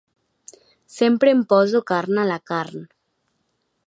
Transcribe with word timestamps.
Sempre 0.97 1.29
em 1.35 1.41
poso 1.51 1.83
carn 1.91 2.15
a 2.23 2.27
la 2.31 2.39
carn. 2.53 2.89